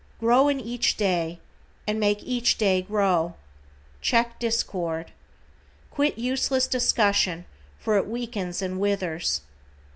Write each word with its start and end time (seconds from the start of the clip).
Grow 0.19 0.47
in 0.47 0.59
each 0.59 0.97
day, 0.97 1.39
and 1.85 1.99
make 1.99 2.23
each 2.23 2.57
day 2.57 2.81
grow. 2.81 3.35
Check 4.01 4.39
discord. 4.39 5.11
Quit 5.91 6.17
useless 6.17 6.65
discussion 6.65 7.45
for 7.77 7.97
it 7.97 8.07
weakens 8.07 8.63
and 8.63 8.79
withers. 8.79 9.41